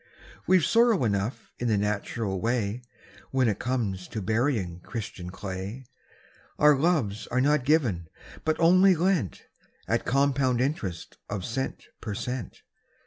We've 0.47 0.65
sorrow 0.65 1.03
enough 1.03 1.51
in 1.59 1.67
the 1.67 1.77
natural 1.77 2.41
way, 2.41 2.81
When 3.29 3.47
it 3.47 3.59
comes 3.59 4.07
to 4.07 4.19
burying 4.19 4.79
Christian 4.79 5.29
clay. 5.29 5.85
Our 6.57 6.75
loves 6.75 7.27
are 7.27 7.39
not 7.39 7.65
given, 7.65 8.07
but 8.43 8.59
only 8.59 8.95
lent, 8.95 9.43
At 9.87 10.03
compound 10.03 10.59
interest 10.59 11.17
of 11.29 11.45
cent 11.45 11.85
per 12.01 12.15
cent. 12.15 12.63